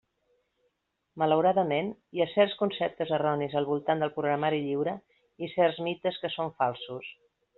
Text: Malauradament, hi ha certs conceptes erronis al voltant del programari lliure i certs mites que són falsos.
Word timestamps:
Malauradament, 1.23 1.91
hi 2.19 2.23
ha 2.23 2.27
certs 2.31 2.55
conceptes 2.61 3.13
erronis 3.19 3.53
al 3.61 3.69
voltant 3.73 4.03
del 4.05 4.15
programari 4.17 4.63
lliure 4.69 4.97
i 5.49 5.53
certs 5.55 5.85
mites 5.89 6.21
que 6.25 6.35
són 6.39 6.53
falsos. 6.65 7.13